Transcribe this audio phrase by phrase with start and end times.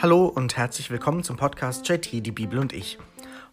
[0.00, 2.98] Hallo und herzlich willkommen zum Podcast JT, die Bibel und ich.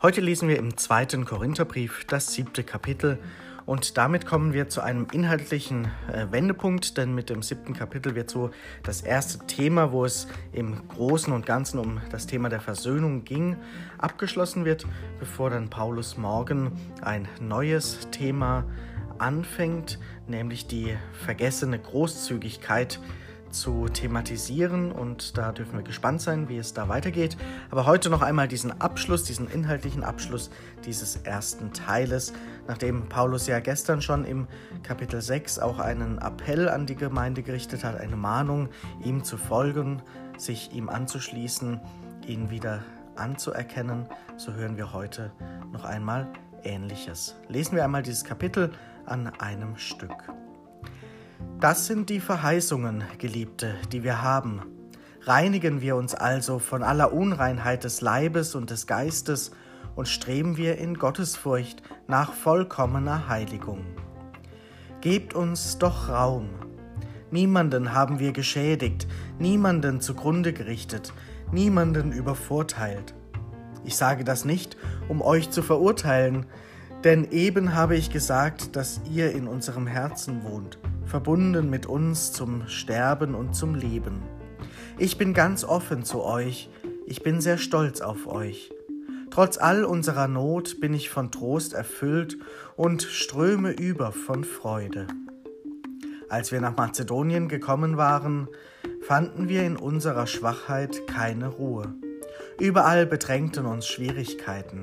[0.04, 3.18] Heute lesen wir im zweiten Korintherbrief das siebte Kapitel
[3.66, 8.30] und damit kommen wir zu einem inhaltlichen äh, Wendepunkt, denn mit dem siebten Kapitel wird
[8.30, 8.52] so
[8.84, 13.58] das erste Thema, wo es im Großen und Ganzen um das Thema der Versöhnung ging,
[13.98, 14.86] abgeschlossen wird,
[15.20, 18.66] bevor dann Paulus morgen ein neues Thema
[19.18, 23.00] anfängt, nämlich die vergessene Großzügigkeit
[23.56, 27.38] zu thematisieren und da dürfen wir gespannt sein, wie es da weitergeht.
[27.72, 30.50] Aber heute noch einmal diesen Abschluss, diesen inhaltlichen Abschluss
[30.86, 32.34] dieses ersten Teiles,
[32.68, 34.48] nachdem Paulus ja gestern schon im
[34.84, 38.70] Kapitel 6 auch einen Appell an die Gemeinde gerichtet hat, eine Mahnung,
[39.04, 40.02] ihm zu folgen,
[40.38, 41.80] sich ihm anzuschließen,
[42.28, 42.84] ihn wieder
[43.16, 45.32] anzuerkennen, so hören wir heute
[45.72, 46.28] noch einmal
[46.64, 47.36] Ähnliches.
[47.48, 48.72] Lesen wir einmal dieses Kapitel
[49.06, 50.12] an einem Stück.
[51.60, 54.62] Das sind die Verheißungen, Geliebte, die wir haben.
[55.22, 59.52] Reinigen wir uns also von aller Unreinheit des Leibes und des Geistes
[59.96, 63.86] und streben wir in Gottesfurcht nach vollkommener Heiligung.
[65.02, 66.50] Gebt uns doch Raum.
[67.32, 69.08] Niemanden haben wir geschädigt,
[69.40, 71.14] niemanden zugrunde gerichtet,
[71.52, 73.16] niemanden übervorteilt.
[73.84, 74.78] Ich sage das nicht,
[75.10, 76.46] um euch zu verurteilen,
[77.04, 82.68] denn eben habe ich gesagt, dass ihr in unserem Herzen wohnt verbunden mit uns zum
[82.68, 84.22] Sterben und zum Leben.
[84.98, 86.70] Ich bin ganz offen zu euch,
[87.06, 88.72] ich bin sehr stolz auf euch.
[89.30, 92.38] Trotz all unserer Not bin ich von Trost erfüllt
[92.76, 95.08] und ströme über von Freude.
[96.30, 98.48] Als wir nach Mazedonien gekommen waren,
[99.02, 101.94] fanden wir in unserer Schwachheit keine Ruhe.
[102.60, 104.82] Überall bedrängten uns Schwierigkeiten,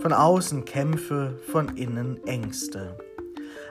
[0.00, 2.98] von außen Kämpfe, von innen Ängste.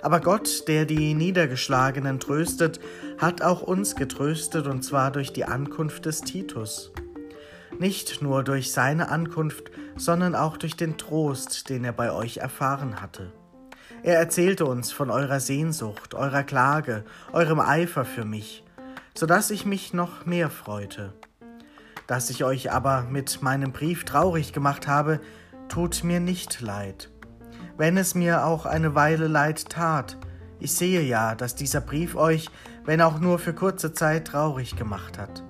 [0.04, 2.82] Aber Gott, der die Niedergeschlagenen tröstet,
[3.20, 6.92] hat auch uns getröstet, und zwar durch die Ankunft des Titus.
[7.80, 13.00] Nicht nur durch seine Ankunft, sondern auch durch den Trost, den er bei euch erfahren
[13.02, 13.32] hatte.
[14.04, 18.66] Er erzählte uns von eurer Sehnsucht, eurer Klage, eurem Eifer für mich,
[19.16, 21.14] so dass ich mich noch mehr freute.
[22.08, 25.22] Dass ich euch aber mit meinem Brief traurig gemacht habe,
[25.70, 27.13] tut mir nicht leid
[27.84, 30.16] wenn es mir auch eine Weile leid tat.
[30.62, 32.50] Ich sehe ja, dass dieser Brief euch,
[32.86, 35.44] wenn auch nur für kurze Zeit, traurig gemacht hat.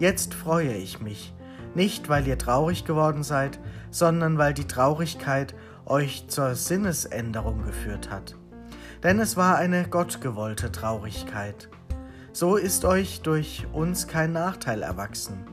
[0.00, 1.32] Jetzt freue ich mich,
[1.76, 3.60] nicht weil ihr traurig geworden seid,
[3.92, 5.54] sondern weil die Traurigkeit
[5.86, 8.34] euch zur Sinnesänderung geführt hat.
[9.04, 11.68] Denn es war eine gottgewollte Traurigkeit.
[12.32, 15.44] So ist euch durch uns kein Nachteil erwachsen.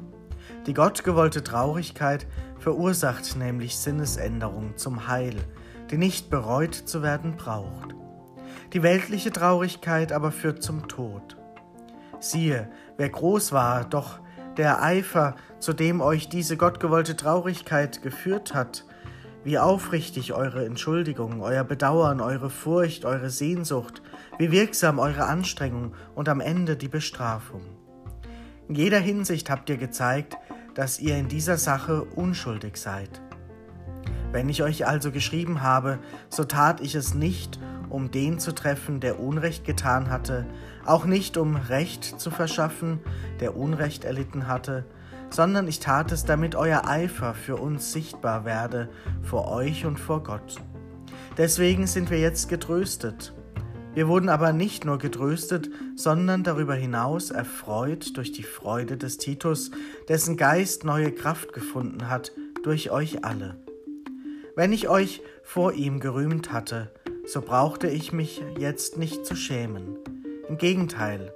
[0.66, 2.26] Die gottgewollte Traurigkeit
[2.58, 5.36] verursacht nämlich Sinnesänderung zum Heil,
[5.92, 7.96] die nicht bereut zu werden braucht.
[8.74, 11.38] Die weltliche Traurigkeit aber führt zum Tod.
[12.20, 14.20] Siehe, wer groß war, doch
[14.58, 18.86] der Eifer, zu dem euch diese gottgewollte Traurigkeit geführt hat,
[19.44, 24.02] wie aufrichtig eure Entschuldigung, euer Bedauern, eure Furcht, eure Sehnsucht,
[24.38, 27.62] wie wirksam eure Anstrengung und am Ende die Bestrafung.
[28.68, 30.36] In jeder Hinsicht habt ihr gezeigt,
[30.74, 33.22] dass ihr in dieser Sache unschuldig seid.
[34.38, 35.98] Wenn ich euch also geschrieben habe,
[36.30, 37.60] so tat ich es nicht,
[37.90, 40.46] um den zu treffen, der Unrecht getan hatte,
[40.86, 43.00] auch nicht um Recht zu verschaffen,
[43.40, 44.86] der Unrecht erlitten hatte,
[45.32, 48.90] sondern ich tat es, damit euer Eifer für uns sichtbar werde,
[49.24, 50.58] vor euch und vor Gott.
[51.36, 53.34] Deswegen sind wir jetzt getröstet.
[53.96, 59.72] Wir wurden aber nicht nur getröstet, sondern darüber hinaus erfreut durch die Freude des Titus,
[60.10, 63.56] dessen Geist neue Kraft gefunden hat durch euch alle.
[64.58, 66.90] Wenn ich euch vor ihm gerühmt hatte,
[67.28, 70.00] so brauchte ich mich jetzt nicht zu schämen.
[70.50, 71.32] Im Gegenteil,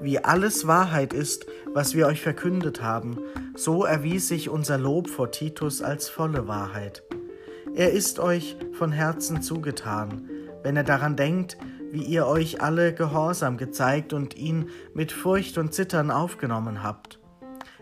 [0.00, 3.18] wie alles Wahrheit ist, was wir euch verkündet haben,
[3.56, 7.02] so erwies sich unser Lob vor Titus als volle Wahrheit.
[7.74, 10.30] Er ist euch von Herzen zugetan,
[10.62, 11.56] wenn er daran denkt,
[11.90, 17.18] wie ihr euch alle Gehorsam gezeigt und ihn mit Furcht und Zittern aufgenommen habt.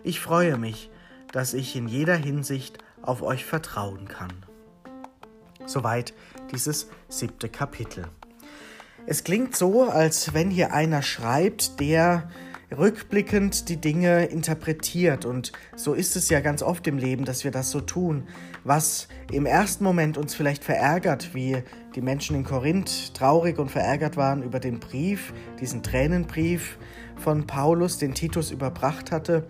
[0.02, 0.90] Ich freue mich,
[1.32, 4.32] dass ich in jeder Hinsicht auf euch vertrauen kann.
[5.66, 6.14] Soweit
[6.52, 8.06] dieses siebte Kapitel.
[9.06, 12.28] Es klingt so, als wenn hier einer schreibt, der
[12.76, 15.24] rückblickend die Dinge interpretiert.
[15.24, 18.28] Und so ist es ja ganz oft im Leben, dass wir das so tun.
[18.64, 21.62] Was im ersten Moment uns vielleicht verärgert, wie
[21.94, 26.78] die Menschen in Korinth traurig und verärgert waren über den Brief, diesen Tränenbrief
[27.16, 29.46] von Paulus, den Titus überbracht hatte,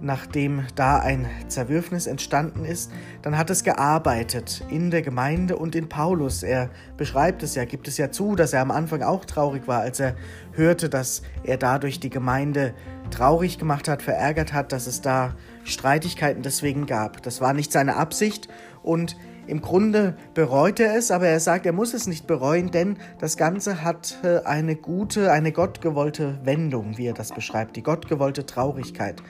[0.00, 2.90] nachdem da ein Zerwürfnis entstanden ist,
[3.22, 6.42] dann hat es gearbeitet in der Gemeinde und in Paulus.
[6.42, 9.80] Er beschreibt es ja, gibt es ja zu, dass er am Anfang auch traurig war,
[9.80, 10.14] als er
[10.52, 12.74] hörte, dass er dadurch die Gemeinde
[13.10, 15.34] traurig gemacht hat, verärgert hat, dass es da
[15.64, 17.22] Streitigkeiten deswegen gab.
[17.22, 18.48] Das war nicht seine Absicht
[18.82, 19.16] und
[19.46, 23.36] im Grunde bereut er es, aber er sagt, er muss es nicht bereuen, denn das
[23.36, 29.22] Ganze hat eine gute, eine gottgewollte Wendung, wie er das beschreibt, die gottgewollte Traurigkeit.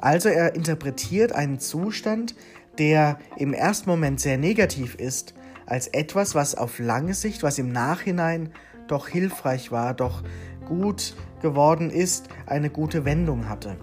[0.00, 2.34] Also er interpretiert einen Zustand,
[2.78, 5.34] der im ersten Moment sehr negativ ist,
[5.66, 8.50] als etwas, was auf lange Sicht, was im Nachhinein
[8.86, 10.22] doch hilfreich war, doch
[10.68, 13.76] gut geworden ist, eine gute Wendung hatte.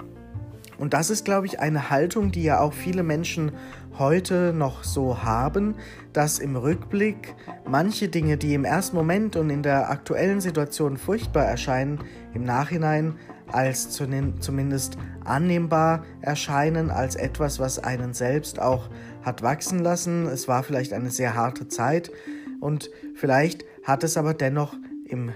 [0.78, 3.52] Und das ist, glaube ich, eine Haltung, die ja auch viele Menschen
[3.98, 5.76] heute noch so haben,
[6.14, 11.46] dass im Rückblick manche Dinge, die im ersten Moment und in der aktuellen Situation furchtbar
[11.46, 12.00] erscheinen,
[12.34, 13.16] im Nachhinein
[13.54, 18.90] als zumindest annehmbar erscheinen, als etwas, was einen selbst auch
[19.22, 20.28] hat wachsen lassen.
[20.28, 22.12] Es war vielleicht eine sehr harte Zeit
[22.60, 25.32] und vielleicht hat es aber dennoch im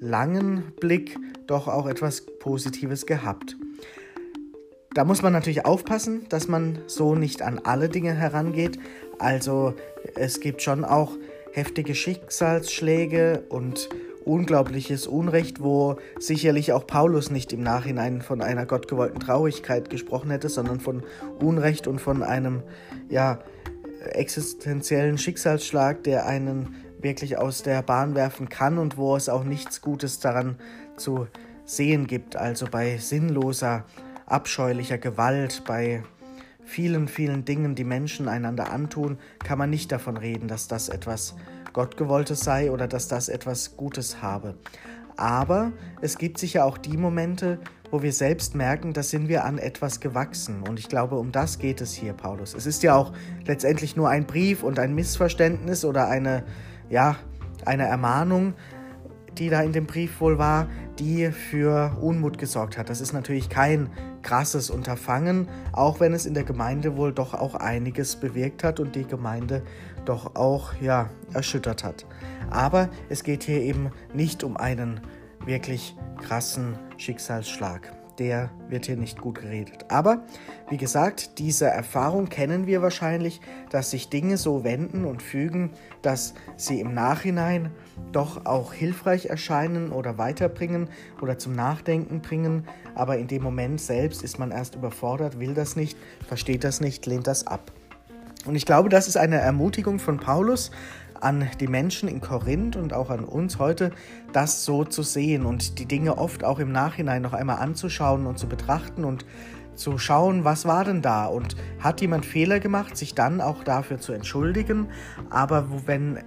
[0.00, 1.16] langen Blick
[1.46, 3.56] doch auch etwas Positives gehabt.
[4.94, 8.78] Da muss man natürlich aufpassen, dass man so nicht an alle Dinge herangeht.
[9.18, 9.74] Also
[10.16, 11.16] es gibt schon auch
[11.52, 13.88] heftige Schicksalsschläge und
[14.24, 20.48] unglaubliches Unrecht, wo sicherlich auch Paulus nicht im Nachhinein von einer gottgewollten Traurigkeit gesprochen hätte,
[20.48, 21.02] sondern von
[21.40, 22.62] Unrecht und von einem
[23.08, 23.40] ja,
[24.10, 29.80] existenziellen Schicksalsschlag, der einen wirklich aus der Bahn werfen kann und wo es auch nichts
[29.80, 30.56] Gutes daran
[30.96, 31.26] zu
[31.64, 32.36] sehen gibt.
[32.36, 33.84] Also bei sinnloser,
[34.26, 36.02] abscheulicher Gewalt, bei
[36.64, 41.34] vielen, vielen Dingen, die Menschen einander antun, kann man nicht davon reden, dass das etwas
[41.72, 44.54] Gottgewolltes sei oder dass das etwas Gutes habe.
[45.16, 47.58] Aber es gibt sicher auch die Momente,
[47.90, 50.62] wo wir selbst merken, da sind wir an etwas gewachsen.
[50.66, 52.54] Und ich glaube, um das geht es hier, Paulus.
[52.54, 53.12] Es ist ja auch
[53.44, 56.44] letztendlich nur ein Brief und ein Missverständnis oder eine,
[56.88, 57.16] ja,
[57.66, 58.54] eine Ermahnung,
[59.38, 60.68] die da in dem Brief wohl war,
[60.98, 62.88] die für Unmut gesorgt hat.
[62.88, 63.90] Das ist natürlich kein
[64.22, 68.94] krasses Unterfangen, auch wenn es in der Gemeinde wohl doch auch einiges bewirkt hat und
[68.94, 69.62] die Gemeinde
[70.04, 72.06] doch auch ja erschüttert hat.
[72.50, 75.00] Aber es geht hier eben nicht um einen
[75.44, 79.86] wirklich krassen Schicksalsschlag der wird hier nicht gut geredet.
[79.88, 80.22] Aber
[80.68, 85.70] wie gesagt, diese Erfahrung kennen wir wahrscheinlich, dass sich Dinge so wenden und fügen,
[86.02, 87.70] dass sie im Nachhinein
[88.12, 90.88] doch auch hilfreich erscheinen oder weiterbringen
[91.20, 92.66] oder zum Nachdenken bringen.
[92.94, 97.06] Aber in dem Moment selbst ist man erst überfordert, will das nicht, versteht das nicht,
[97.06, 97.72] lehnt das ab.
[98.44, 100.72] Und ich glaube, das ist eine Ermutigung von Paulus,
[101.22, 103.92] an die Menschen in Korinth und auch an uns heute,
[104.32, 108.38] das so zu sehen und die Dinge oft auch im Nachhinein noch einmal anzuschauen und
[108.38, 109.24] zu betrachten und
[109.74, 111.26] zu schauen, was war denn da?
[111.26, 114.88] Und hat jemand Fehler gemacht, sich dann auch dafür zu entschuldigen,
[115.30, 116.18] aber wenn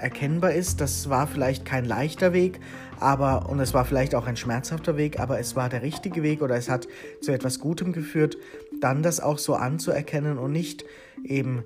[0.00, 2.60] erkennbar ist, das war vielleicht kein leichter Weg,
[3.00, 6.42] aber und es war vielleicht auch ein schmerzhafter Weg, aber es war der richtige Weg
[6.42, 6.88] oder es hat
[7.20, 8.36] zu etwas Gutem geführt,
[8.80, 10.84] dann das auch so anzuerkennen und nicht
[11.24, 11.64] eben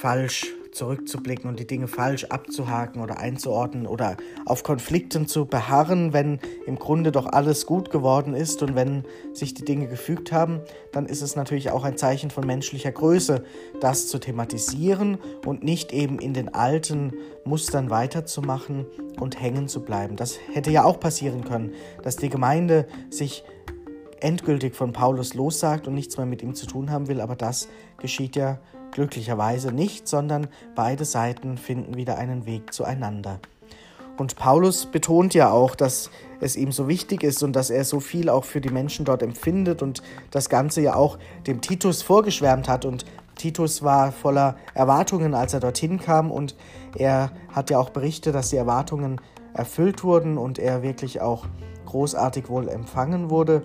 [0.00, 6.40] falsch zurückzublicken und die Dinge falsch abzuhaken oder einzuordnen oder auf Konflikten zu beharren, wenn
[6.66, 10.60] im Grunde doch alles gut geworden ist und wenn sich die Dinge gefügt haben,
[10.92, 13.44] dann ist es natürlich auch ein Zeichen von menschlicher Größe,
[13.80, 18.86] das zu thematisieren und nicht eben in den alten Mustern weiterzumachen
[19.20, 20.16] und hängen zu bleiben.
[20.16, 21.72] Das hätte ja auch passieren können,
[22.02, 23.44] dass die Gemeinde sich
[24.20, 27.68] endgültig von Paulus lossagt und nichts mehr mit ihm zu tun haben will, aber das
[27.98, 28.58] geschieht ja
[28.94, 33.40] glücklicherweise nicht, sondern beide Seiten finden wieder einen Weg zueinander.
[34.16, 36.10] Und Paulus betont ja auch, dass
[36.40, 39.22] es ihm so wichtig ist und dass er so viel auch für die Menschen dort
[39.22, 42.84] empfindet und das Ganze ja auch dem Titus vorgeschwärmt hat.
[42.84, 46.54] Und Titus war voller Erwartungen, als er dorthin kam und
[46.96, 49.20] er hat ja auch berichtet, dass die Erwartungen
[49.52, 51.46] erfüllt wurden und er wirklich auch
[51.86, 53.62] großartig wohl empfangen wurde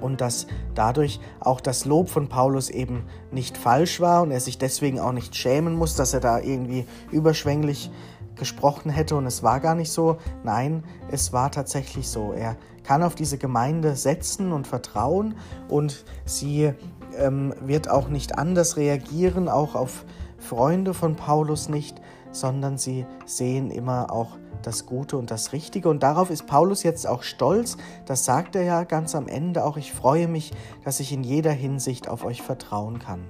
[0.00, 4.58] und dass dadurch auch das Lob von Paulus eben nicht falsch war und er sich
[4.58, 7.90] deswegen auch nicht schämen muss, dass er da irgendwie überschwänglich
[8.36, 10.18] gesprochen hätte und es war gar nicht so.
[10.44, 12.32] Nein, es war tatsächlich so.
[12.32, 15.34] Er kann auf diese Gemeinde setzen und vertrauen
[15.68, 16.72] und sie
[17.16, 20.04] ähm, wird auch nicht anders reagieren, auch auf
[20.38, 22.00] Freunde von Paulus nicht,
[22.30, 25.88] sondern sie sehen immer auch das Gute und das Richtige.
[25.88, 27.76] Und darauf ist Paulus jetzt auch stolz.
[28.06, 29.76] Das sagt er ja ganz am Ende auch.
[29.76, 30.52] Ich freue mich,
[30.84, 33.24] dass ich in jeder Hinsicht auf euch vertrauen kann.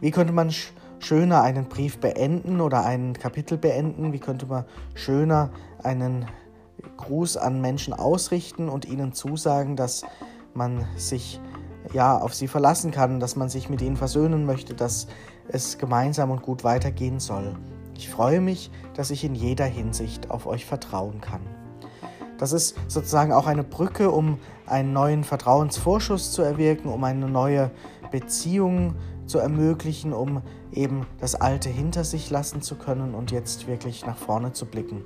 [0.00, 0.52] Wie könnte man
[1.00, 4.12] schöner einen Brief beenden oder ein Kapitel beenden?
[4.12, 4.64] Wie könnte man
[4.94, 5.50] schöner
[5.82, 6.26] einen
[6.96, 10.04] Gruß an Menschen ausrichten und ihnen zusagen, dass
[10.54, 11.40] man sich
[11.92, 15.06] ja, auf sie verlassen kann, dass man sich mit ihnen versöhnen möchte, dass
[15.48, 17.56] es gemeinsam und gut weitergehen soll.
[17.98, 21.40] Ich freue mich, dass ich in jeder Hinsicht auf euch vertrauen kann.
[22.38, 27.72] Das ist sozusagen auch eine Brücke, um einen neuen Vertrauensvorschuss zu erwirken, um eine neue
[28.12, 28.94] Beziehung
[29.26, 34.16] zu ermöglichen, um eben das Alte hinter sich lassen zu können und jetzt wirklich nach
[34.16, 35.02] vorne zu blicken.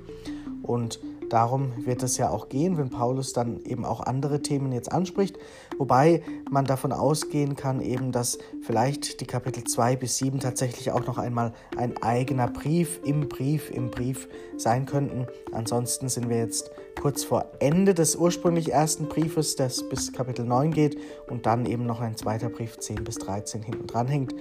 [0.61, 0.99] Und
[1.33, 5.39] Darum wird es ja auch gehen, wenn Paulus dann eben auch andere Themen jetzt anspricht,
[5.79, 6.21] wobei
[6.51, 11.17] man davon ausgehen kann, eben, dass vielleicht die Kapitel 2 bis 7 tatsächlich auch noch
[11.17, 15.25] einmal ein eigener Brief im Brief im Brief sein könnten.
[15.51, 16.69] Ansonsten sind wir jetzt
[17.01, 20.99] kurz vor Ende des ursprünglich ersten Briefes, das bis Kapitel 9 geht
[21.31, 24.35] und dann eben noch ein zweiter Brief 10 bis 13 hinten dran hängt.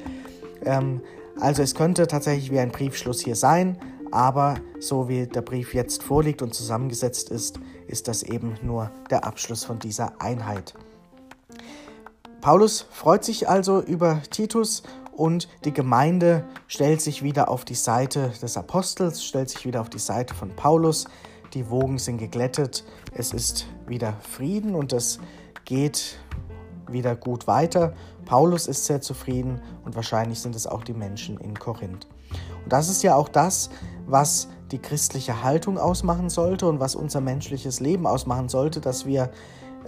[0.62, 1.00] Ähm,
[1.40, 3.78] also es könnte tatsächlich wie ein Briefschluss hier sein,
[4.12, 9.24] aber so wie der Brief jetzt vorliegt und zusammengesetzt ist, ist das eben nur der
[9.24, 10.74] Abschluss von dieser Einheit.
[12.40, 18.32] Paulus freut sich also über Titus und die Gemeinde stellt sich wieder auf die Seite
[18.42, 21.06] des Apostels, stellt sich wieder auf die Seite von Paulus.
[21.54, 25.20] Die Wogen sind geglättet, es ist wieder Frieden und es
[25.64, 26.18] geht
[26.88, 27.94] wieder gut weiter.
[28.24, 32.06] Paulus ist sehr zufrieden und wahrscheinlich sind es auch die Menschen in Korinth.
[32.64, 33.70] Und das ist ja auch das,
[34.06, 39.30] was die christliche Haltung ausmachen sollte und was unser menschliches Leben ausmachen sollte, dass wir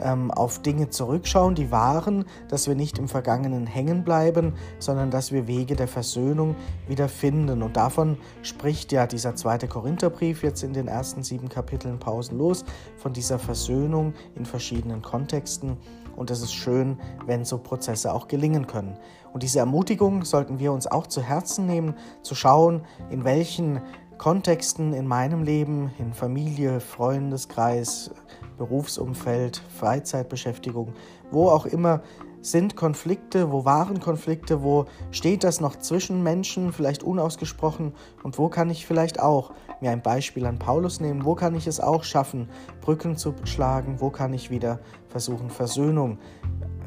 [0.01, 5.33] ähm, auf Dinge zurückschauen, die waren, dass wir nicht im Vergangenen hängen bleiben, sondern dass
[5.33, 6.57] wir Wege der Versöhnung
[6.89, 7.63] wieder finden.
[7.63, 12.65] Und davon spricht ja dieser zweite Korintherbrief jetzt in den ersten sieben Kapiteln pausenlos,
[12.97, 15.77] von dieser Versöhnung in verschiedenen Kontexten.
[16.17, 18.97] Und es ist schön, wenn so Prozesse auch gelingen können.
[19.33, 23.81] Und diese Ermutigung sollten wir uns auch zu Herzen nehmen, zu schauen, in welchen
[24.19, 28.11] Kontexten in meinem Leben, in Familie, Freundeskreis,
[28.59, 30.93] Berufsumfeld, Freizeitbeschäftigung,
[31.31, 32.03] wo auch immer
[32.45, 37.95] sind Konflikte, wo waren Konflikte, wo steht das noch zwischen Menschen, vielleicht unausgesprochen?
[38.23, 41.67] Und wo kann ich vielleicht auch mir ein Beispiel an Paulus nehmen, wo kann ich
[41.67, 42.51] es auch schaffen,
[42.83, 46.19] Brücken zu schlagen, wo kann ich wieder versuchen, Versöhnung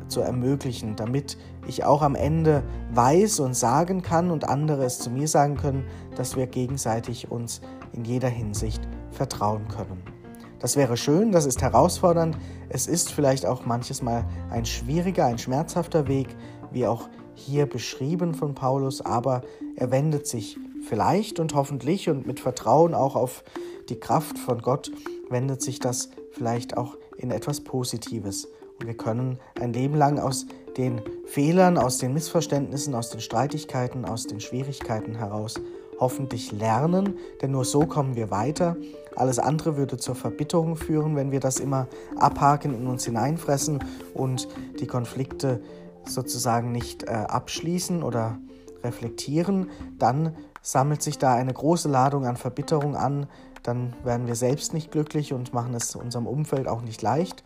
[0.07, 1.37] zu ermöglichen, damit
[1.67, 5.85] ich auch am Ende weiß und sagen kann und andere es zu mir sagen können,
[6.15, 7.61] dass wir gegenseitig uns
[7.93, 10.16] in jeder Hinsicht vertrauen können.
[10.59, 12.35] Das wäre schön, das ist herausfordernd,
[12.69, 16.27] es ist vielleicht auch manches Mal ein schwieriger, ein schmerzhafter Weg,
[16.71, 19.41] wie auch hier beschrieben von Paulus, aber
[19.75, 23.43] er wendet sich vielleicht und hoffentlich und mit Vertrauen auch auf
[23.89, 24.91] die Kraft von Gott,
[25.29, 28.47] wendet sich das vielleicht auch in etwas Positives.
[28.79, 30.47] Und wir können ein Leben lang aus
[30.77, 35.55] den Fehlern, aus den Missverständnissen, aus den Streitigkeiten, aus den Schwierigkeiten heraus
[35.99, 38.77] hoffentlich lernen, denn nur so kommen wir weiter.
[39.15, 41.87] Alles andere würde zur Verbitterung führen, wenn wir das immer
[42.17, 44.47] abhaken, in uns hineinfressen und
[44.79, 45.61] die Konflikte
[46.05, 48.37] sozusagen nicht äh, abschließen oder
[48.83, 49.69] reflektieren.
[49.97, 53.27] Dann sammelt sich da eine große Ladung an Verbitterung an,
[53.63, 57.43] dann werden wir selbst nicht glücklich und machen es unserem Umfeld auch nicht leicht.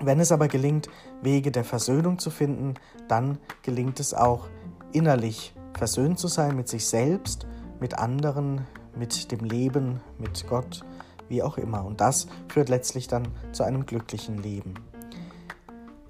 [0.00, 0.88] Wenn es aber gelingt,
[1.22, 2.74] Wege der Versöhnung zu finden,
[3.08, 4.48] dann gelingt es auch
[4.92, 7.46] innerlich versöhnt zu sein mit sich selbst,
[7.80, 8.66] mit anderen,
[8.96, 10.84] mit dem Leben, mit Gott,
[11.28, 11.84] wie auch immer.
[11.84, 14.74] Und das führt letztlich dann zu einem glücklichen Leben.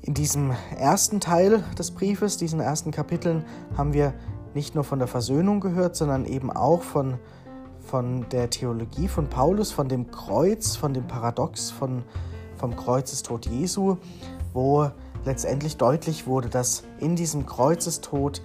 [0.03, 3.45] In diesem ersten Teil des Briefes, diesen ersten Kapiteln,
[3.77, 4.15] haben wir
[4.55, 7.19] nicht nur von der Versöhnung gehört, sondern eben auch von,
[7.81, 12.05] von der Theologie von Paulus, von dem Kreuz, von dem Paradox, von
[12.57, 13.97] vom Kreuzestod Jesu,
[14.53, 14.91] wo
[15.25, 18.41] letztendlich deutlich wurde, dass in diesem Kreuzestod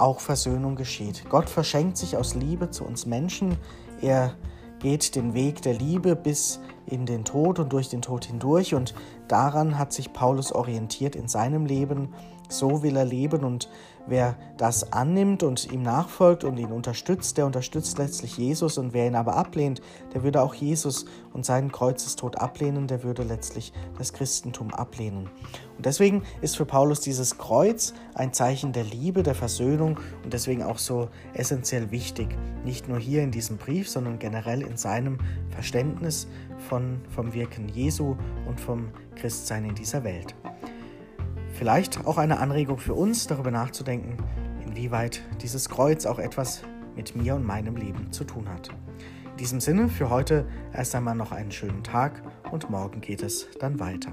[0.00, 1.24] auch Versöhnung geschieht.
[1.28, 3.56] Gott verschenkt sich aus Liebe zu uns Menschen.
[4.00, 4.34] Er
[4.78, 8.74] geht den Weg der Liebe bis in den Tod und durch den Tod hindurch.
[8.74, 8.94] Und
[9.28, 12.14] daran hat sich Paulus orientiert in seinem Leben.
[12.48, 13.68] So will er leben und
[14.10, 19.06] wer das annimmt und ihm nachfolgt und ihn unterstützt, der unterstützt letztlich Jesus und wer
[19.06, 19.80] ihn aber ablehnt,
[20.12, 25.30] der würde auch Jesus und seinen Kreuzestod ablehnen, der würde letztlich das Christentum ablehnen.
[25.76, 30.64] Und deswegen ist für Paulus dieses Kreuz ein Zeichen der Liebe, der Versöhnung und deswegen
[30.64, 35.18] auch so essentiell wichtig, nicht nur hier in diesem Brief, sondern generell in seinem
[35.50, 36.26] Verständnis
[36.68, 38.16] von, vom Wirken Jesu
[38.48, 40.34] und vom Christsein in dieser Welt.
[41.60, 44.16] Vielleicht auch eine Anregung für uns, darüber nachzudenken,
[44.64, 46.62] inwieweit dieses Kreuz auch etwas
[46.96, 48.70] mit mir und meinem Leben zu tun hat.
[49.32, 53.46] In diesem Sinne für heute erst einmal noch einen schönen Tag und morgen geht es
[53.58, 54.10] dann weiter.